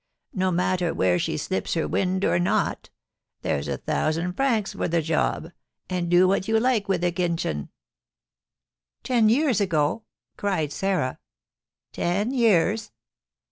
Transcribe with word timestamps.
No 0.33 0.49
matter 0.49 0.95
whether 0.95 1.19
she 1.19 1.37
slips 1.37 1.75
her 1.75 1.87
wind 1.87 2.25
or 2.25 2.39
not. 2.39 2.89
There's 3.43 3.67
a 3.67 3.77
thousand 3.77 4.33
francs 4.33 4.73
for 4.73 4.87
the 4.87 5.03
job, 5.03 5.51
and 5.91 6.09
do 6.09 6.27
what 6.27 6.47
you 6.47 6.59
like 6.59 6.89
with 6.89 7.01
the 7.01 7.11
'kinchin.'" 7.11 7.69
"Ten 9.03 9.29
years 9.29 9.61
ago?" 9.61 10.01
cried 10.37 10.71
Sarah. 10.73 11.19
"Ten 11.93 12.31
years." 12.31 12.91